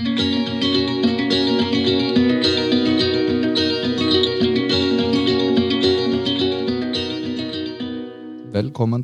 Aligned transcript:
Velkommen 0.00 0.16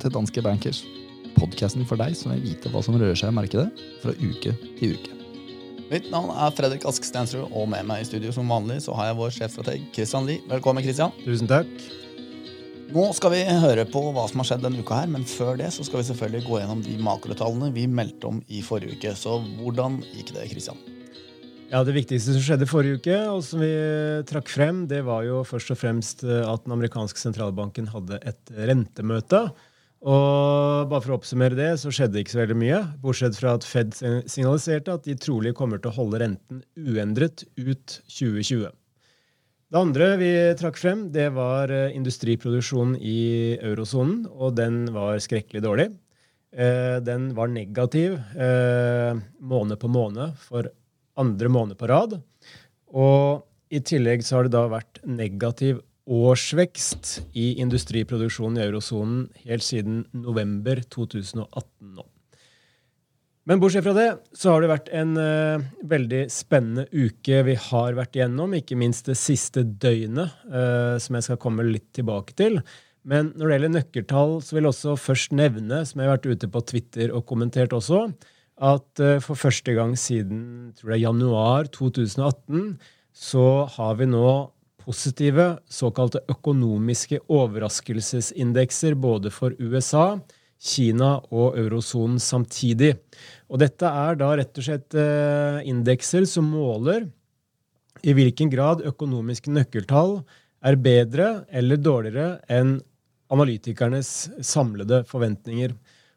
til 0.00 0.08
Danske 0.14 0.40
Bankers, 0.40 0.80
podkasten 1.36 1.84
for 1.84 2.00
deg 2.00 2.16
som 2.16 2.32
vil 2.32 2.40
vite 2.46 2.72
hva 2.72 2.80
som 2.80 2.96
rører 2.96 3.12
seg 3.12 3.28
i 3.28 3.36
markedet 3.36 3.68
fra 4.00 4.16
uke 4.16 4.56
til 4.78 4.96
uke. 4.96 5.12
Mitt 5.90 6.08
navn 6.08 6.32
er 6.32 6.48
Fredrik 6.56 6.88
Ask 6.88 7.04
Stensrud, 7.04 7.52
og 7.52 7.68
med 7.68 7.84
meg 7.84 8.00
i 8.00 8.08
studio 8.08 8.32
som 8.32 8.48
vanlig 8.48 8.80
så 8.88 8.96
har 8.96 9.10
jeg 9.10 9.20
vår 9.20 9.36
sjefstrateg 9.36 9.84
Christian 9.92 10.24
Lie. 10.24 10.40
Velkommen, 10.48 10.80
Christian. 10.80 11.12
Tusen 11.26 11.44
takk. 11.52 11.68
Nå 12.86 13.08
skal 13.16 13.32
vi 13.34 13.40
høre 13.50 13.82
på 13.90 13.98
hva 14.14 14.28
som 14.30 14.38
har 14.40 14.46
skjedd 14.46 14.62
denne 14.62 14.78
uka 14.78 15.00
her, 15.00 15.08
men 15.10 15.24
før 15.26 15.56
det 15.58 15.72
så 15.74 15.82
skal 15.82 15.98
vi 15.98 16.06
selvfølgelig 16.06 16.46
gå 16.46 16.60
gjennom 16.60 16.84
de 16.84 16.92
makrotallene 17.02 17.72
vi 17.74 17.88
meldte 17.90 18.28
om 18.28 18.38
i 18.46 18.60
forrige 18.62 18.94
uke. 18.94 19.14
Så 19.18 19.40
hvordan 19.58 19.98
gikk 20.12 20.30
det, 20.36 20.44
Christian? 20.52 20.78
Ja, 21.66 21.80
Det 21.82 21.96
viktigste 21.96 22.36
som 22.36 22.44
skjedde 22.46 22.68
forrige 22.70 23.00
uke, 23.00 23.16
og 23.32 23.42
som 23.42 23.64
vi 23.64 23.72
trakk 24.30 24.52
frem, 24.52 24.84
det 24.86 25.02
var 25.08 25.26
jo 25.26 25.42
først 25.42 25.74
og 25.74 25.80
fremst 25.80 26.22
at 26.22 26.62
den 26.62 26.76
amerikanske 26.76 27.18
sentralbanken 27.18 27.90
hadde 27.90 28.20
et 28.22 28.54
rentemøte. 28.70 29.42
Og 30.06 30.86
bare 30.86 31.02
for 31.02 31.16
å 31.16 31.18
oppsummere 31.18 31.58
det, 31.58 31.72
så 31.82 31.90
skjedde 31.90 32.22
ikke 32.22 32.36
så 32.36 32.44
veldig 32.44 32.60
mye. 32.62 32.80
Bortsett 33.02 33.34
fra 33.34 33.56
at 33.58 33.66
Fed 33.66 33.98
signaliserte 33.98 34.94
at 34.94 35.10
de 35.10 35.18
trolig 35.18 35.56
kommer 35.58 35.82
til 35.82 35.90
å 35.90 35.98
holde 35.98 36.22
renten 36.22 36.62
uendret 36.78 37.48
ut 37.58 37.98
2020. 38.06 38.70
Det 39.76 39.80
andre 39.84 40.06
vi 40.16 40.28
trakk 40.56 40.78
frem, 40.80 41.00
det 41.12 41.26
var 41.36 41.68
eh, 41.68 41.90
industriproduksjonen 41.92 42.94
i 42.96 43.58
eurosonen, 43.60 44.22
og 44.32 44.54
den 44.56 44.86
var 44.94 45.20
skrekkelig 45.20 45.60
dårlig. 45.66 45.84
Eh, 46.56 46.96
den 47.04 47.26
var 47.36 47.52
negativ 47.52 48.14
måned 49.36 49.76
på 49.82 49.90
måned 49.92 50.40
for 50.40 50.70
andre 51.20 51.52
måned 51.52 51.76
på 51.76 51.90
rad. 51.92 52.16
Og 52.88 53.44
i 53.68 53.82
tillegg 53.84 54.24
så 54.24 54.38
har 54.38 54.48
det 54.48 54.54
da 54.56 54.64
vært 54.78 55.02
negativ 55.04 55.84
årsvekst 56.08 57.12
i 57.36 57.58
industriproduksjonen 57.60 58.56
i 58.62 58.64
eurosonen 58.70 59.26
helt 59.44 59.68
siden 59.68 60.06
november 60.16 60.80
2018 60.88 61.92
nå. 62.00 62.08
Men 63.46 63.60
bortsett 63.62 63.84
fra 63.86 63.94
det 63.94 64.08
så 64.34 64.50
har 64.52 64.64
det 64.64 64.72
vært 64.72 64.88
en 64.96 65.12
uh, 65.14 65.62
veldig 65.86 66.24
spennende 66.34 66.88
uke 66.90 67.44
vi 67.46 67.54
har 67.68 67.94
vært 67.94 68.18
igjennom, 68.18 68.56
ikke 68.58 68.78
minst 68.78 69.06
det 69.06 69.14
siste 69.20 69.62
døgnet, 69.62 70.34
uh, 70.50 70.96
som 71.02 71.14
jeg 71.14 71.28
skal 71.28 71.38
komme 71.42 71.66
litt 71.68 71.92
tilbake 71.94 72.34
til. 72.38 72.58
Men 73.06 73.30
når 73.38 73.46
det 73.46 73.56
gjelder 73.56 73.74
nøkkeltall, 73.76 74.34
så 74.42 74.56
vil 74.56 74.66
jeg 74.66 74.72
også 74.72 74.96
først 74.98 75.36
nevne, 75.38 75.84
som 75.86 76.02
jeg 76.02 76.10
har 76.10 76.16
vært 76.16 76.26
ute 76.26 76.50
på 76.50 76.64
Twitter 76.72 77.14
og 77.14 77.22
kommentert 77.30 77.76
også, 77.76 78.08
at 78.66 79.04
uh, 79.04 79.20
for 79.22 79.38
første 79.38 79.76
gang 79.78 79.94
siden 80.00 80.42
tror 80.74 80.96
jeg, 80.96 81.04
januar 81.06 81.70
2018 81.70 82.80
så 83.16 83.46
har 83.76 83.94
vi 84.00 84.10
nå 84.10 84.26
positive 84.82 85.46
såkalte 85.70 86.24
økonomiske 86.30 87.22
overraskelsesindekser 87.30 88.98
både 88.98 89.30
for 89.34 89.54
USA, 89.62 90.16
Kina 90.56 91.16
og 91.30 91.58
eurosonen 91.60 92.18
samtidig. 92.22 92.94
Og 93.52 93.60
dette 93.60 93.86
er 93.86 94.18
da 94.18 94.32
rett 94.38 94.56
og 94.56 94.66
slett 94.66 94.96
uh, 94.96 95.60
indekser 95.68 96.26
som 96.28 96.48
måler 96.48 97.06
i 98.06 98.14
hvilken 98.16 98.50
grad 98.52 98.84
økonomiske 98.86 99.52
nøkkeltall 99.52 100.18
er 100.66 100.78
bedre 100.80 101.28
eller 101.54 101.80
dårligere 101.80 102.40
enn 102.52 102.78
analytikernes 103.32 104.10
samlede 104.46 105.02
forventninger. 105.08 105.74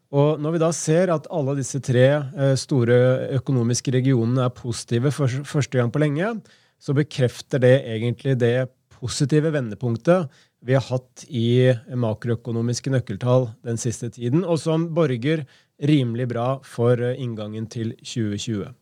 Og 0.10 0.42
når 0.42 0.56
vi 0.56 0.62
da 0.62 0.70
ser 0.74 1.12
at 1.14 1.28
alle 1.34 1.56
disse 1.60 1.82
tre 1.86 2.06
eh, 2.18 2.56
store 2.58 2.98
økonomiske 3.38 3.94
regionene 3.94 4.48
er 4.48 4.56
positive 4.58 5.12
for 5.14 5.30
første 5.46 5.78
gang 5.78 5.92
på 5.94 6.02
lenge, 6.02 6.34
så 6.82 6.96
bekrefter 6.98 7.62
det 7.62 7.76
egentlig 7.94 8.38
det 8.42 8.70
positive 9.00 9.52
vendepunktet 9.54 10.30
vi 10.66 10.76
har 10.76 10.86
hatt 10.90 11.24
i 11.30 11.72
makroøkonomiske 11.96 12.92
nøkkeltall 12.94 13.50
den 13.66 13.80
siste 13.80 14.10
tiden, 14.14 14.44
og 14.44 14.60
som 14.62 14.90
borger 14.96 15.46
rimelig 15.80 16.28
bra 16.34 16.50
for 16.68 17.00
eh, 17.00 17.20
inngangen 17.22 17.70
til 17.72 17.94
2020. 18.04 18.74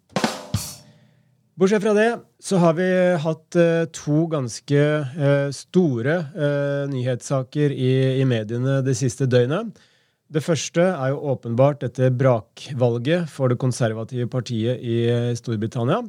Bortsett 1.58 1.82
fra 1.82 1.94
det 1.98 2.10
så 2.44 2.60
har 2.62 2.78
vi 2.78 2.88
hatt 3.24 3.58
eh, 3.58 3.86
to 3.94 4.26
ganske 4.30 4.82
store 5.58 6.18
nyhetssaker 6.92 7.74
i, 7.74 8.24
mediene 8.30 8.82
det 8.86 8.98
siste 8.98 9.26
døgnet. 9.30 9.78
Det 10.28 10.44
første 10.44 10.84
er 10.84 11.14
jo 11.14 11.22
åpenbart 11.32 11.86
dette 11.86 12.10
brakvalget 12.12 13.30
for 13.32 13.48
det 13.48 13.62
konservative 13.62 14.28
partiet 14.30 14.82
i 14.84 14.98
Storbritannia. 15.40 16.02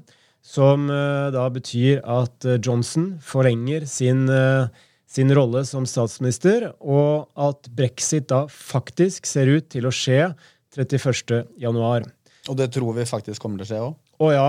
Som 0.45 0.89
eh, 0.91 1.29
da 1.35 1.47
betyr 1.53 2.01
at 2.07 2.47
eh, 2.47 2.59
Johnson 2.63 3.17
forlenger 3.23 3.87
sin, 3.91 4.29
eh, 4.31 4.69
sin 5.09 5.33
rolle 5.35 5.65
som 5.65 5.87
statsminister, 5.89 6.69
og 6.81 7.31
at 7.39 7.71
brexit 7.75 8.29
da 8.29 8.45
faktisk 8.53 9.27
ser 9.29 9.49
ut 9.49 9.71
til 9.73 9.89
å 9.89 9.95
skje 9.95 10.35
31.1. 10.77 12.13
Og 12.49 12.57
det 12.57 12.69
tror 12.73 12.95
vi 12.97 13.09
faktisk 13.09 13.43
kommer 13.43 13.61
til 13.61 13.67
å 13.67 13.71
skje 13.71 13.81
òg? 13.87 13.97
Å 14.19 14.29
ja. 14.35 14.47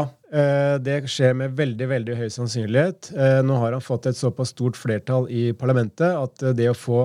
Det 0.82 0.98
skjer 1.10 1.36
med 1.38 1.56
veldig 1.58 1.88
veldig 1.90 2.16
høy 2.18 2.30
sannsynlighet. 2.34 3.12
Nå 3.46 3.58
har 3.62 3.76
han 3.76 3.84
fått 3.86 4.08
et 4.10 4.18
såpass 4.18 4.54
stort 4.56 4.78
flertall 4.80 5.28
i 5.30 5.50
parlamentet 5.58 6.16
at 6.18 6.44
det 6.58 6.72
å 6.72 6.78
få 6.78 7.04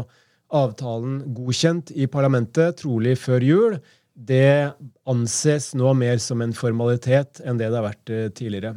avtalen 0.54 1.20
godkjent 1.34 1.92
i 1.98 2.06
parlamentet, 2.10 2.78
trolig 2.82 3.16
før 3.20 3.44
jul, 3.44 3.78
det 4.14 4.72
anses 5.10 5.72
nå 5.74 5.90
mer 5.98 6.20
som 6.22 6.42
en 6.44 6.54
formalitet 6.54 7.42
enn 7.42 7.58
det 7.58 7.70
det 7.70 7.80
har 7.80 7.88
vært 7.88 8.12
eh, 8.14 8.28
tidligere. 8.30 8.76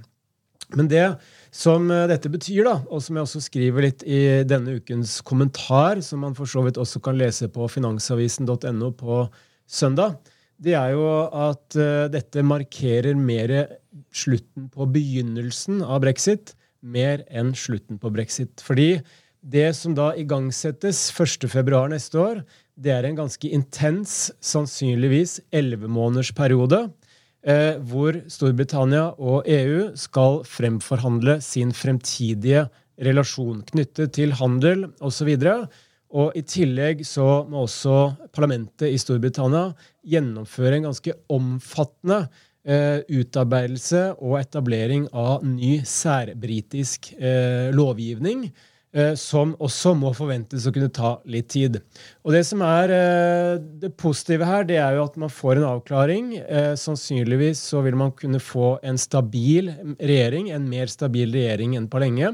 Men 0.75 0.89
det 0.91 1.05
som 1.53 1.88
eh, 1.91 2.07
dette 2.11 2.31
betyr, 2.31 2.66
da, 2.67 2.75
og 2.91 3.03
som 3.03 3.16
jeg 3.16 3.28
også 3.28 3.44
skriver 3.45 3.88
litt 3.88 4.03
i 4.03 4.44
denne 4.47 4.79
ukens 4.81 5.19
kommentar, 5.28 6.01
som 6.03 6.25
man 6.25 6.35
for 6.38 6.50
så 6.50 6.66
vidt 6.66 6.79
også 6.81 7.01
kan 7.03 7.19
lese 7.19 7.47
på 7.53 7.69
finansavisen.no 7.72 8.91
på 9.00 9.22
søndag, 9.67 10.17
det 10.57 10.73
er 10.73 10.95
jo 10.95 11.05
at 11.38 11.75
uh, 11.78 12.07
dette 12.09 12.41
markerer 12.41 13.13
mer 13.13 13.51
slutten 14.09 14.72
på 14.73 14.88
begynnelsen 14.89 15.83
av 15.85 16.01
brexit 16.01 16.55
mer 16.81 17.23
enn 17.29 17.53
slutten 17.57 17.99
på 18.01 18.11
brexit. 18.13 18.61
Fordi 18.63 18.97
det 19.41 19.69
som 19.78 19.95
da 19.97 20.11
igangsettes 20.17 21.07
1.2 21.13 21.84
neste 21.94 22.22
år, 22.22 22.41
det 22.78 22.94
er 22.94 23.07
en 23.07 23.17
ganske 23.17 23.49
intens, 23.53 24.31
sannsynligvis 24.44 25.39
ellevemånedersperiode, 25.55 26.88
eh, 27.47 27.80
hvor 27.90 28.19
Storbritannia 28.31 29.09
og 29.18 29.47
EU 29.50 29.90
skal 30.00 30.41
fremforhandle 30.47 31.40
sin 31.44 31.74
fremtidige 31.75 32.68
relasjon 33.03 33.62
knyttet 33.72 34.16
til 34.18 34.34
handel 34.40 34.88
osv. 35.03 35.34
Og, 35.38 35.68
og 36.18 36.38
i 36.38 36.44
tillegg 36.47 37.03
så 37.08 37.46
må 37.50 37.66
også 37.66 37.97
parlamentet 38.35 38.90
i 38.91 39.02
Storbritannia 39.02 39.72
gjennomføre 40.08 40.80
en 40.80 40.90
ganske 40.90 41.16
omfattende 41.34 42.24
eh, 42.68 43.03
utarbeidelse 43.08 44.09
og 44.18 44.40
etablering 44.41 45.08
av 45.14 45.46
ny 45.46 45.78
særbritisk 45.88 47.14
eh, 47.18 47.69
lovgivning 47.75 48.50
som 49.19 49.53
også 49.63 49.94
må 49.97 50.13
forventes 50.18 50.66
å 50.68 50.72
kunne 50.74 50.91
ta 50.94 51.16
litt 51.30 51.50
tid. 51.53 51.80
Og 52.25 52.34
Det 52.35 52.44
som 52.47 52.63
er 52.66 52.94
eh, 52.94 53.58
det 53.84 53.91
positive 54.00 54.47
her, 54.47 54.66
det 54.68 54.80
er 54.81 54.97
jo 54.97 55.06
at 55.06 55.19
man 55.22 55.34
får 55.34 55.59
en 55.59 55.68
avklaring. 55.74 56.31
Eh, 56.41 56.72
sannsynligvis 56.80 57.62
så 57.72 57.84
vil 57.85 57.97
man 58.00 58.16
kunne 58.18 58.41
få 58.44 58.78
en 58.81 58.97
stabil 59.02 59.69
regjering, 60.00 60.50
en 60.52 60.66
mer 60.69 60.91
stabil 60.91 61.31
regjering 61.35 61.78
enn 61.78 61.91
på 61.91 62.03
lenge. 62.03 62.34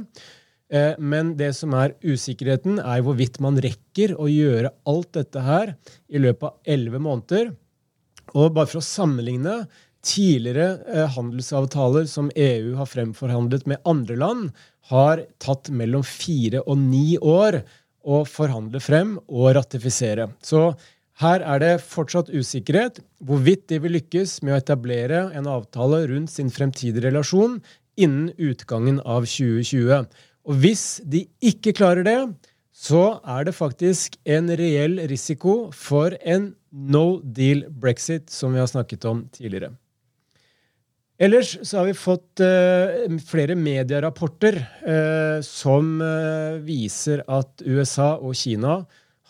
Men 0.74 1.35
det 1.38 1.51
som 1.53 1.75
er 1.78 1.91
usikkerheten, 2.01 2.80
er 2.81 3.03
hvorvidt 3.06 3.35
man 3.44 3.59
rekker 3.62 4.16
å 4.18 4.25
gjøre 4.25 4.72
alt 4.90 5.12
dette 5.13 5.44
her 5.45 5.75
i 6.09 6.22
løpet 6.24 6.47
av 6.47 6.72
elleve 6.74 7.01
måneder. 7.03 7.51
Og 8.34 8.56
bare 8.56 8.72
for 8.72 8.80
å 8.80 8.88
sammenligne 8.88 9.59
tidligere 10.03 11.07
handelsavtaler 11.15 12.07
som 12.11 12.31
EU 12.35 12.75
har 12.79 12.89
fremforhandlet 12.91 13.67
med 13.69 13.81
andre 13.88 14.17
land, 14.19 14.50
har 14.91 15.23
tatt 15.39 15.71
mellom 15.71 16.03
fire 16.03 16.63
og 16.67 16.77
ni 16.81 17.15
år 17.17 17.61
å 18.03 18.23
forhandle 18.27 18.81
frem 18.83 19.15
og 19.31 19.53
ratifisere. 19.57 20.27
Så 20.44 20.73
her 21.21 21.44
er 21.45 21.61
det 21.61 21.73
fortsatt 21.85 22.31
usikkerhet 22.33 23.00
hvorvidt 23.23 23.67
de 23.71 23.79
vil 23.83 23.95
lykkes 24.00 24.41
med 24.44 24.55
å 24.55 24.59
etablere 24.59 25.27
en 25.38 25.47
avtale 25.47 26.03
rundt 26.09 26.33
sin 26.33 26.49
fremtidige 26.51 27.06
relasjon 27.07 27.61
innen 27.95 28.31
utgangen 28.41 28.99
av 29.06 29.27
2020. 29.29 30.09
Og 30.44 30.59
hvis 30.59 30.99
de 31.07 31.23
ikke 31.45 31.75
klarer 31.77 32.03
det, 32.07 32.17
så 32.73 33.19
er 33.29 33.45
det 33.47 33.56
faktisk 33.56 34.17
en 34.25 34.49
reell 34.59 34.97
risiko 35.07 35.69
for 35.77 36.17
en 36.25 36.51
no 36.73 37.21
deal 37.21 37.67
brexit, 37.69 38.33
som 38.33 38.56
vi 38.56 38.59
har 38.59 38.67
snakket 38.67 39.06
om 39.06 39.27
tidligere. 39.31 39.75
Ellers 41.23 41.53
så 41.61 41.77
har 41.77 41.85
vi 41.87 41.93
fått 41.95 42.41
uh, 42.43 43.17
flere 43.23 43.55
medierapporter 43.55 44.57
uh, 44.83 45.39
som 45.45 46.01
uh, 46.03 46.59
viser 46.65 47.21
at 47.31 47.63
USA 47.63 48.15
og 48.17 48.35
Kina 48.35 48.81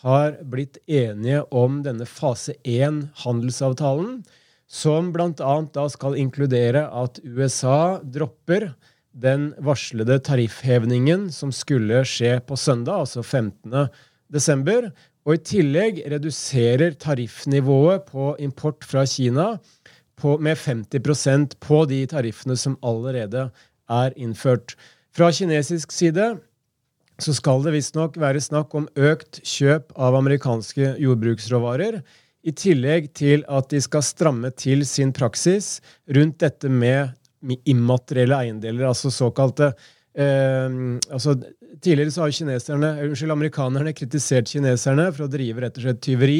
har 0.02 0.34
blitt 0.42 0.80
enige 0.90 1.44
om 1.54 1.78
denne 1.84 2.08
fase 2.08 2.56
1-handelsavtalen, 2.66 4.18
som 4.66 5.12
bl.a. 5.14 5.54
da 5.76 5.86
skal 5.92 6.18
inkludere 6.18 6.88
at 6.90 7.20
USA 7.22 8.00
dropper 8.02 8.72
den 9.14 9.52
varslede 9.62 10.18
tariffhevningen 10.26 11.28
som 11.32 11.54
skulle 11.54 12.02
skje 12.08 12.40
på 12.42 12.58
søndag, 12.58 13.04
altså 13.06 13.22
15. 13.22 13.86
desember, 14.34 14.90
og 15.24 15.38
i 15.38 15.44
tillegg 15.46 16.02
reduserer 16.10 16.98
tariffnivået 17.00 18.10
på 18.10 18.34
import 18.42 18.82
fra 18.84 19.06
Kina 19.08 19.54
på, 20.20 20.36
med 20.38 20.58
50% 20.58 21.56
på 21.62 21.84
de 21.90 22.02
tariffene 22.10 22.56
som 22.58 22.76
allerede 22.82 23.48
er 23.90 24.14
innført. 24.16 24.76
Fra 25.14 25.30
kinesisk 25.34 25.92
side 25.94 26.34
så 27.22 27.34
skal 27.36 27.62
det 27.62 27.74
visstnok 27.76 28.16
være 28.18 28.42
snakk 28.42 28.74
om 28.74 28.88
økt 28.98 29.40
kjøp 29.46 29.92
av 29.94 30.16
amerikanske 30.18 30.96
jordbruksråvarer, 31.02 32.00
i 32.44 32.52
tillegg 32.52 33.06
til 33.16 33.44
at 33.48 33.70
de 33.72 33.80
skal 33.80 34.02
stramme 34.04 34.50
til 34.52 34.84
sin 34.84 35.14
praksis 35.16 35.78
rundt 36.12 36.42
dette 36.42 36.68
med 36.68 37.14
immaterielle 37.64 38.36
eiendeler, 38.36 38.84
altså 38.90 39.12
såkalte 39.12 39.72
eh, 40.16 40.80
altså 41.10 41.38
Tidligere 41.84 42.12
så 42.14 42.22
har 42.22 42.30
unnskyld, 43.04 43.32
amerikanerne 43.34 43.92
kritisert 43.92 44.48
kineserne 44.48 45.08
for 45.12 45.26
å 45.26 45.28
drive 45.28 45.60
rett 45.60 45.74
og 45.76 45.84
slett 45.84 45.98
tyveri 46.06 46.38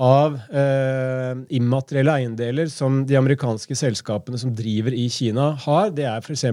av 0.00 0.38
eh, 0.48 1.32
immaterielle 1.52 2.14
eiendeler 2.22 2.70
som 2.72 3.02
de 3.08 3.18
amerikanske 3.18 3.76
selskapene 3.76 4.40
som 4.40 4.54
driver 4.56 4.94
i 4.96 5.04
Kina, 5.12 5.50
har. 5.66 5.90
Det 5.92 6.06
er 6.08 6.24
f.eks. 6.24 6.46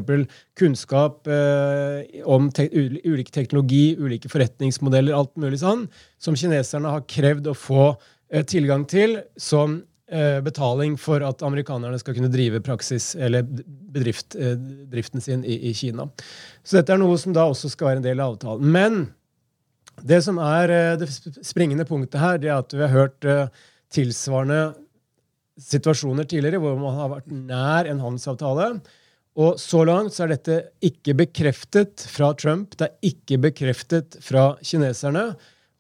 kunnskap 0.60 1.30
eh, 1.32 2.24
om 2.28 2.50
te 2.52 2.68
ulik 2.74 3.32
teknologi, 3.36 3.94
ulike 4.00 4.32
forretningsmodeller, 4.32 5.16
alt 5.16 5.36
mulig 5.40 5.62
sånn, 5.64 5.88
som 6.20 6.36
kineserne 6.40 6.98
har 6.98 7.08
krevd 7.08 7.48
å 7.52 7.56
få 7.56 7.86
eh, 7.92 8.44
tilgang 8.44 8.84
til 8.90 9.22
som 9.40 9.80
Eh, 10.12 10.40
betaling 10.42 10.96
for 10.98 11.22
at 11.22 11.44
amerikanerne 11.46 12.00
skal 12.02 12.16
kunne 12.18 12.32
drive 12.34 12.64
praksis, 12.66 13.12
eller 13.14 13.44
bedrift, 13.46 14.34
eh, 14.34 14.56
driften 14.90 15.22
sin 15.22 15.44
i, 15.46 15.70
i, 15.70 15.74
Kina. 15.74 16.08
Så 16.66 16.80
dette 16.80 16.96
er 16.96 16.98
noe 16.98 17.18
som 17.22 17.36
da 17.36 17.44
også 17.46 17.70
skal 17.70 17.92
være 17.92 18.02
en 18.02 18.08
del 18.08 18.24
av 18.24 18.34
avtalen. 18.34 18.72
Men 18.74 18.98
det 20.06 20.22
som 20.26 20.40
er 20.44 20.74
eh, 20.74 20.94
det 21.02 21.10
springende 21.46 21.88
punktet 21.90 22.22
her, 22.22 22.40
det 22.42 22.52
er 22.52 22.60
at 22.60 22.76
vi 22.76 22.86
har 22.86 22.96
hørt 22.96 23.30
tilsvarende 23.90 24.74
situasjoner 25.60 26.28
tidligere 26.30 26.62
hvor 26.62 26.78
man 26.80 26.98
har 26.98 27.14
vært 27.18 27.30
nær 27.34 27.90
en 27.90 28.02
handelsavtale. 28.04 28.74
Og 29.40 29.60
så 29.62 29.86
langt 29.88 30.16
så 30.16 30.26
er 30.26 30.34
dette 30.34 30.58
ikke 30.84 31.16
bekreftet 31.22 32.04
fra 32.12 32.34
Trump, 32.38 32.76
det 32.80 32.90
er 32.90 33.12
ikke 33.12 33.40
bekreftet 33.50 34.20
fra 34.24 34.52
kineserne. 34.66 35.32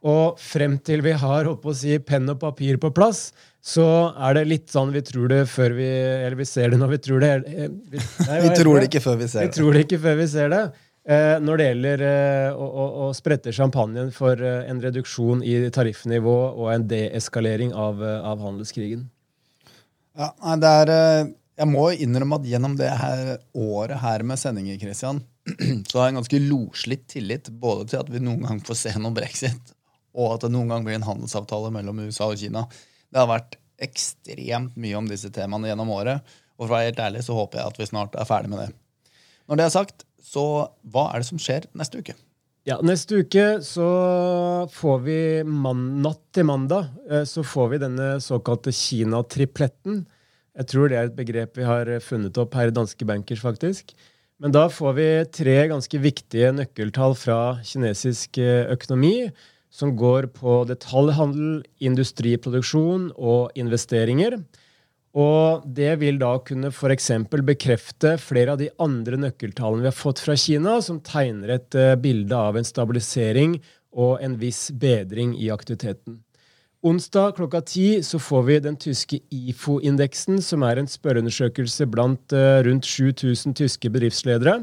Og 0.07 0.39
frem 0.39 0.77
til 0.79 1.01
vi 1.03 1.11
har 1.11 1.43
holdt 1.43 1.59
på 1.63 1.73
å 1.73 1.75
si, 1.75 1.97
penn 1.99 2.29
og 2.31 2.39
papir 2.39 2.77
på 2.79 2.91
plass, 2.95 3.33
så 3.59 3.85
er 4.15 4.37
det 4.37 4.45
litt 4.47 4.69
sånn 4.71 4.93
vi 4.95 5.01
tror 5.03 5.27
det 5.27 5.41
før 5.51 5.73
vi 5.75 5.87
Eller 5.89 6.37
vi 6.39 6.45
ser 6.47 6.71
det 6.71 6.77
når 6.79 6.93
vi 6.93 6.99
tror 7.03 7.25
det. 7.25 7.31
Eh, 7.49 7.67
vi, 7.67 7.99
nei, 8.29 8.37
vi 8.45 8.53
tror 8.55 8.79
det 8.79 8.87
ikke 8.87 9.03
før 9.03 9.19
vi 9.19 9.27
ser 9.27 9.43
det. 9.43 9.49
Vi 9.49 9.57
tror 9.59 9.75
det 9.75 9.83
ikke 9.87 9.99
før 10.05 10.15
vi 10.21 10.27
ser 10.31 10.53
det. 10.53 10.61
Eh, 11.09 11.39
når 11.41 11.57
det 11.57 11.65
gjelder 11.65 12.01
eh, 12.05 12.51
å, 12.53 12.65
å, 12.69 12.83
å, 13.01 13.05
sprette 13.17 13.53
champagnen 13.55 14.11
for 14.13 14.37
eh, 14.45 14.67
en 14.69 14.81
reduksjon 14.83 15.39
i 15.41 15.55
tariffnivå 15.73 16.35
og 16.51 16.67
en 16.69 16.83
deeskalering 16.91 17.71
av, 17.73 18.03
av 18.03 18.43
handelskrigen. 18.43 19.07
Ja, 20.19 20.29
det 20.59 20.73
er 20.83 20.91
Jeg 21.59 21.67
må 21.71 21.87
innrømme 21.91 22.37
at 22.37 22.45
gjennom 22.45 22.75
det 22.77 22.91
her 22.99 23.39
året 23.57 23.97
her 24.03 24.21
med 24.21 24.37
sendinger, 24.37 24.77
Christian, 24.81 25.23
så 25.89 25.97
har 25.97 26.05
jeg 26.05 26.13
en 26.13 26.19
ganske 26.19 26.41
loslitt 26.43 27.07
tillit 27.15 27.49
både 27.49 27.87
til 27.89 28.03
at 28.03 28.11
vi 28.13 28.21
noen 28.21 28.45
gang 28.45 28.61
får 28.67 28.77
se 28.83 28.93
noe 29.01 29.15
brexit, 29.15 29.73
og 30.13 30.35
at 30.35 30.45
det 30.45 30.51
noen 30.53 30.69
gang 30.69 30.85
blir 30.85 30.99
en 30.99 31.07
handelsavtale 31.07 31.71
mellom 31.73 32.03
USA 32.05 32.29
og 32.29 32.37
Kina. 32.37 32.67
Det 33.09 33.23
har 33.23 33.31
vært 33.31 33.57
ekstremt 33.81 34.77
mye 34.77 34.99
om 34.99 35.09
disse 35.09 35.33
temaene 35.33 35.71
gjennom 35.71 35.89
året. 35.95 36.21
Og 36.59 36.67
for 36.67 36.69
å 36.69 36.75
være 36.75 36.91
helt 36.91 37.01
ærlig 37.01 37.25
så 37.25 37.39
håper 37.39 37.61
jeg 37.63 37.73
at 37.73 37.81
vi 37.81 37.89
snart 37.89 38.19
er 38.19 38.29
ferdig 38.29 38.53
med 38.53 38.61
det. 38.61 38.69
Når 39.49 39.57
det 39.57 39.65
er 39.65 39.73
sagt, 39.73 40.05
så 40.25 40.45
hva 40.91 41.09
er 41.13 41.21
det 41.21 41.29
som 41.29 41.41
skjer 41.41 41.69
neste 41.77 42.01
uke? 42.01 42.15
Ja, 42.67 42.75
Neste 42.85 43.23
uke 43.23 43.45
så 43.65 43.87
får 44.75 44.97
vi 45.05 45.19
man, 45.47 46.01
natt 46.03 46.21
til 46.35 46.45
mandag 46.45 46.89
eh, 47.09 47.23
så 47.25 47.41
får 47.41 47.71
vi 47.71 47.81
denne 47.81 48.09
såkalte 48.21 48.73
Kina-tripletten. 48.75 50.03
Jeg 50.59 50.69
tror 50.69 50.91
det 50.91 50.99
er 50.99 51.07
et 51.07 51.17
begrep 51.17 51.57
vi 51.57 51.65
har 51.65 51.89
funnet 52.03 52.37
opp 52.41 52.57
her 52.59 52.69
i 52.69 52.75
Danske 52.75 53.07
Bankers, 53.07 53.41
faktisk. 53.41 53.95
Men 54.43 54.53
da 54.55 54.67
får 54.71 54.93
vi 54.99 55.07
tre 55.35 55.55
ganske 55.71 56.01
viktige 56.03 56.51
nøkkeltall 56.55 57.15
fra 57.17 57.39
kinesisk 57.65 58.37
eh, 58.43 58.67
økonomi 58.75 59.31
som 59.73 59.95
går 59.97 60.29
på 60.35 60.63
detaljhandel, 60.69 61.61
industriproduksjon 61.85 63.11
og 63.15 63.55
investeringer. 63.59 64.39
Og 65.17 65.65
det 65.65 65.95
vil 66.03 66.19
da 66.21 66.35
kunne 66.45 66.69
f.eks. 66.69 67.09
bekrefte 67.41 68.13
flere 68.21 68.53
av 68.53 68.61
de 68.61 68.69
andre 68.77 69.17
nøkkeltallene 69.17 69.87
vi 69.87 69.89
har 69.89 69.97
fått 69.97 70.21
fra 70.21 70.35
Kina, 70.37 70.77
som 70.85 71.01
tegner 71.01 71.55
et 71.55 71.77
uh, 71.77 71.95
bilde 71.97 72.35
av 72.37 72.59
en 72.59 72.67
stabilisering 72.67 73.57
og 73.89 74.19
en 74.21 74.37
viss 74.37 74.69
bedring 74.69 75.33
i 75.33 75.49
aktiviteten. 75.49 76.21
Onsdag 76.85 77.33
klokka 77.35 77.59
ti 77.65 77.87
så 78.05 78.21
får 78.21 78.43
vi 78.47 78.59
den 78.63 78.77
tyske 78.79 79.17
IFO-indeksen, 79.33 80.37
som 80.45 80.63
er 80.63 80.79
en 80.79 80.87
spørreundersøkelse 80.87 81.89
blant 81.89 82.37
uh, 82.37 82.61
rundt 82.69 82.85
7000 82.85 83.57
tyske 83.57 83.89
bedriftsledere. 83.89 84.61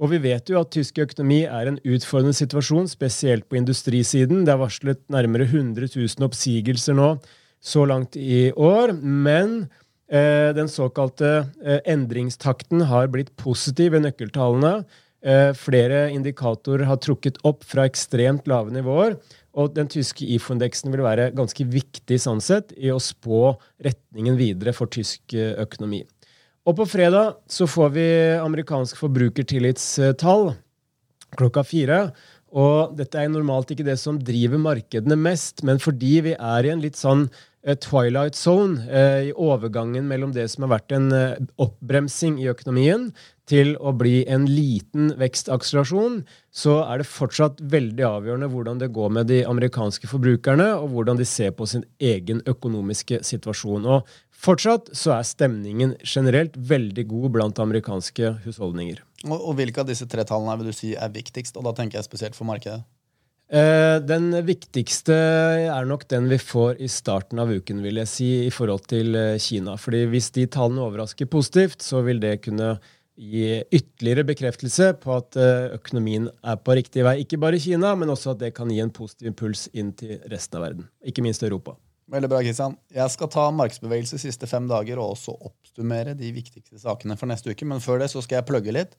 Og 0.00 0.10
vi 0.10 0.18
vet 0.24 0.48
jo 0.50 0.58
at 0.58 0.72
tysk 0.74 0.96
økonomi 1.04 1.44
er 1.44 1.68
en 1.68 1.78
utfordrende 1.84 2.34
situasjon, 2.34 2.88
spesielt 2.90 3.46
på 3.46 3.60
industrisiden. 3.60 4.42
Det 4.48 4.56
er 4.56 4.64
varslet 4.64 5.04
nærmere 5.12 5.44
100 5.46 5.92
000 5.92 6.24
oppsigelser 6.26 6.96
nå 6.96 7.18
så 7.64 7.86
langt 7.88 8.18
i 8.20 8.50
år. 8.52 8.92
Men 9.00 9.64
eh, 10.12 10.52
den 10.56 10.68
såkalte 10.68 11.46
eh, 11.64 11.80
endringstakten 11.94 12.84
har 12.90 13.08
blitt 13.12 13.32
positiv 13.40 13.96
i 13.96 14.02
nøkkeltallene. 14.04 14.84
Eh, 15.24 15.54
flere 15.56 16.10
indikatorer 16.12 16.84
har 16.84 17.00
trukket 17.00 17.40
opp 17.48 17.64
fra 17.64 17.86
ekstremt 17.88 18.48
lave 18.50 18.74
nivåer. 18.74 19.16
Og 19.54 19.72
den 19.76 19.88
tyske 19.88 20.26
IFO-indeksen 20.34 20.92
vil 20.92 21.04
være 21.06 21.30
ganske 21.36 21.64
viktig 21.70 22.18
sånn 22.20 22.42
sett 22.44 22.74
i 22.76 22.90
å 22.92 23.00
spå 23.00 23.54
retningen 23.86 24.36
videre 24.36 24.74
for 24.76 24.90
tysk 24.92 25.36
eh, 25.38 25.54
økonomi. 25.62 26.02
Og 26.64 26.76
på 26.78 26.86
fredag 26.88 27.38
så 27.52 27.68
får 27.68 27.90
vi 27.96 28.06
amerikansk 28.40 28.98
forbrukertillitstall 29.00 30.54
klokka 31.38 31.64
fire. 31.66 31.98
Og 32.54 32.94
dette 32.98 33.18
er 33.18 33.32
normalt 33.32 33.72
ikke 33.74 33.86
det 33.86 33.96
som 34.00 34.20
driver 34.20 34.60
markedene 34.62 35.16
mest, 35.18 35.64
men 35.66 35.80
fordi 35.82 36.14
vi 36.28 36.34
er 36.36 36.66
i 36.66 36.72
en 36.72 36.84
litt 36.84 36.98
sånn 37.00 37.26
twilight 37.64 38.36
zone 38.36 38.84
eh, 38.90 39.30
i 39.30 39.32
overgangen 39.32 40.08
mellom 40.08 40.34
det 40.36 40.50
som 40.52 40.66
har 40.66 40.74
vært 40.76 40.92
en 40.92 41.08
eh, 41.16 41.38
oppbremsing 41.62 42.36
i 42.42 42.50
økonomien, 42.52 43.08
til 43.44 43.74
å 43.76 43.92
bli 43.92 44.22
en 44.30 44.46
liten 44.48 45.10
vekstakselerasjon, 45.20 46.22
så 46.48 46.78
er 46.86 47.02
det 47.02 47.08
fortsatt 47.10 47.58
veldig 47.60 48.06
avgjørende 48.08 48.48
hvordan 48.48 48.80
det 48.80 48.88
går 48.96 49.10
med 49.18 49.28
de 49.28 49.42
amerikanske 49.44 50.08
forbrukerne, 50.08 50.70
og 50.78 50.94
hvordan 50.94 51.20
de 51.20 51.26
ser 51.28 51.52
på 51.56 51.68
sin 51.68 51.84
egen 52.00 52.40
økonomiske 52.48 53.20
situasjon. 53.26 53.84
Og 53.84 54.14
Fortsatt 54.44 54.90
så 54.92 55.14
er 55.14 55.24
stemningen 55.24 55.94
generelt 56.04 56.56
veldig 56.56 57.06
god 57.08 57.28
blant 57.32 57.60
amerikanske 57.62 58.34
husholdninger. 58.44 58.98
Og, 59.24 59.38
og 59.38 59.54
Hvilke 59.56 59.80
av 59.80 59.88
disse 59.88 60.08
tre 60.10 60.26
tallene 60.28 60.58
vil 60.60 60.68
du 60.68 60.76
si 60.76 60.90
er 60.92 61.14
viktigst? 61.14 61.56
Og 61.56 61.64
da 61.64 61.72
tenker 61.76 62.00
jeg 62.00 62.08
spesielt 62.08 62.36
for 62.36 62.48
markedet. 62.48 62.82
Eh, 63.54 64.00
den 64.02 64.32
viktigste 64.48 65.14
er 65.14 65.86
nok 65.86 66.08
den 66.10 66.26
vi 66.26 66.40
får 66.42 66.80
i 66.82 66.88
starten 66.90 67.38
av 67.38 67.52
uken, 67.54 67.84
vil 67.84 68.00
jeg 68.02 68.10
si, 68.10 68.28
i 68.48 68.50
forhold 68.50 68.88
til 68.90 69.14
eh, 69.14 69.38
Kina. 69.38 69.76
Fordi 69.78 70.00
hvis 70.10 70.32
de 70.34 70.48
tallene 70.50 70.82
overrasker 70.82 71.30
positivt, 71.30 71.84
så 71.84 72.02
vil 72.02 72.18
det 72.22 72.40
kunne 72.42 72.74
gi 73.14 73.60
ytterligere 73.70 74.24
bekreftelse 74.26 74.88
på 74.98 75.12
at 75.14 75.38
eh, 75.38 75.68
økonomien 75.76 76.26
er 76.42 76.58
på 76.58 76.74
riktig 76.74 77.04
vei. 77.06 77.20
Ikke 77.22 77.38
bare 77.38 77.60
i 77.60 77.62
Kina, 77.62 77.92
men 77.94 78.10
også 78.10 78.32
at 78.32 78.40
det 78.42 78.50
kan 78.56 78.72
gi 78.74 78.80
en 78.82 78.90
positiv 78.94 79.30
impuls 79.30 79.68
inn 79.70 79.92
til 79.94 80.18
resten 80.32 80.58
av 80.58 80.66
verden. 80.66 80.88
Ikke 81.06 81.22
minst 81.22 81.46
Europa. 81.46 81.76
Veldig 82.10 82.32
bra, 82.32 82.40
Kristian. 82.42 82.74
Jeg 82.92 83.12
skal 83.14 83.30
ta 83.32 83.44
markedsbevegelse 83.54 84.18
siste 84.20 84.48
fem 84.50 84.66
dager 84.68 84.98
og 84.98 85.14
også 85.14 85.36
oppsummere 85.46 86.16
de 86.18 86.32
viktigste 86.34 86.82
sakene 86.82 87.14
for 87.20 87.30
neste 87.30 87.54
uke. 87.54 87.70
Men 87.70 87.84
før 87.84 88.02
det 88.02 88.10
så 88.12 88.24
skal 88.24 88.40
jeg 88.40 88.48
plugge 88.50 88.74
litt. 88.74 88.98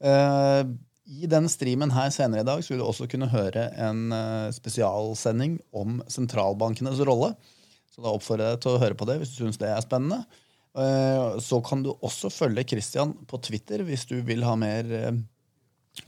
Uh, 0.00 0.62
I 1.10 1.26
den 1.26 1.48
streamen 1.50 1.90
her 1.90 2.12
senere 2.14 2.44
i 2.44 2.46
dag 2.46 2.60
så 2.62 2.72
vil 2.72 2.82
du 2.82 2.86
også 2.86 3.08
kunne 3.10 3.30
høre 3.32 3.66
en 3.82 4.12
uh, 4.14 4.52
spesialsending 4.54 5.56
om 5.74 5.98
sentralbankenes 6.10 7.00
rolle. 7.08 7.32
Så 7.90 8.04
da 8.04 8.12
oppfordrer 8.14 8.52
jeg 8.52 8.58
deg 8.58 8.62
til 8.62 8.76
å 8.76 8.82
høre 8.84 8.98
på 8.98 9.08
det 9.08 9.16
hvis 9.18 9.32
du 9.34 9.40
syns 9.42 9.58
det 9.58 9.72
er 9.72 9.82
spennende. 9.82 10.22
Uh, 10.70 11.34
så 11.42 11.58
kan 11.66 11.82
du 11.82 11.90
også 11.96 12.30
følge 12.30 12.62
Christian 12.74 13.16
på 13.26 13.40
Twitter 13.42 13.82
hvis 13.88 14.06
du 14.06 14.20
vil 14.26 14.46
ha 14.46 14.54
mer 14.60 14.86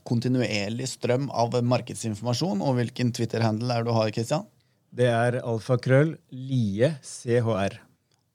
kontinuerlig 0.06 0.86
strøm 0.92 1.26
av 1.34 1.58
markedsinformasjon. 1.66 2.62
Og 2.62 2.78
hvilken 2.78 3.10
Twitter-handel 3.16 3.74
er 3.74 3.82
det 3.82 3.90
du 3.90 3.96
har, 3.96 4.12
Christian? 4.14 4.46
Det 4.94 5.08
er 5.10 5.40
alfakrøll 5.40 6.14
lie 6.30 6.92
chr. 7.02 7.80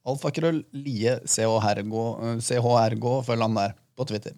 Alfakrøll 0.08 0.66
lie 0.76 1.16
chr. 1.24 1.86
Gå, 1.88 3.16
følg 3.30 3.48
han 3.48 3.60
der 3.62 3.80
på 3.96 4.12
Twitter. 4.12 4.36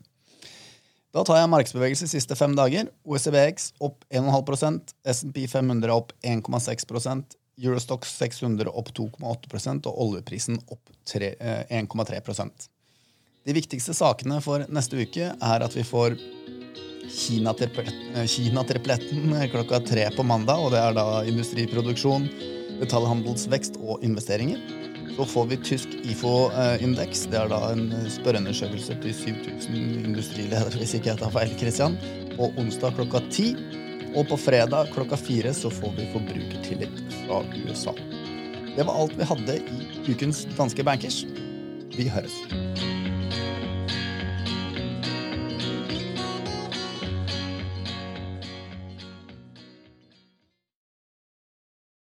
Da 1.10 1.24
tar 1.26 1.40
jeg 1.40 1.50
markedsbevegelse 1.50 2.08
siste 2.12 2.36
fem 2.38 2.54
dager. 2.58 2.90
OECBX 3.08 3.72
opp 3.82 4.04
1,5% 4.14 4.94
SMP 5.10 5.46
500 5.50 5.94
opp 5.94 6.14
1,6% 6.22 7.38
Eurostox 7.60 8.12
600 8.18 8.70
opp 8.70 8.92
2,8% 8.96 9.90
og 9.90 10.02
oljeprisen 10.06 10.60
opp 10.70 10.92
eh, 11.20 11.64
1,3% 11.82 12.68
De 13.46 13.56
viktigste 13.56 13.96
sakene 13.98 14.40
for 14.46 14.64
neste 14.72 15.02
uke 15.02 15.34
er 15.34 15.66
at 15.66 15.76
vi 15.76 15.84
får 15.84 16.16
Kina-tripletten 17.10 18.16
eh, 18.16 18.30
Kina-tripletten 18.30 19.34
klokka 19.54 19.82
tre 19.84 20.06
på 20.16 20.24
mandag. 20.24 20.62
og 20.62 20.72
Det 20.76 20.84
er 20.84 20.96
da 20.96 21.08
industriproduksjon, 21.28 22.30
detaljhandelsvekst 22.80 23.82
og 23.82 24.06
investeringer. 24.06 24.79
Så 25.20 25.26
får 25.26 25.46
vi 25.46 25.58
tysk 25.58 25.88
IFO-indeks. 26.04 27.26
Det 27.28 27.36
er 27.36 27.50
da 27.52 27.58
en 27.74 27.90
spørreundersøkelse 28.08 28.96
til 29.04 29.12
7000 29.18 30.06
industriledere, 30.08 30.72
hvis 30.80 30.94
ikke 30.96 31.10
jeg 31.10 31.20
tar 31.20 31.34
feil, 31.34 31.52
Kristian. 31.60 31.98
På 32.38 32.48
onsdag 32.56 32.96
klokka 32.96 33.20
ti. 33.28 33.50
Og 34.16 34.30
på 34.32 34.40
fredag 34.40 34.94
klokka 34.96 35.20
fire 35.20 35.52
så 35.52 35.68
får 35.76 35.92
vi 35.98 36.08
forbrukertillit 36.14 37.04
fra 37.18 37.44
USA. 37.66 37.98
Det 38.78 38.88
var 38.88 38.96
alt 38.96 39.20
vi 39.20 39.28
hadde 39.34 39.60
i 39.60 39.92
ukens 40.08 40.46
Danske 40.56 40.88
Bankers. 40.88 41.26
Vi 41.98 42.08
høres. 42.08 42.40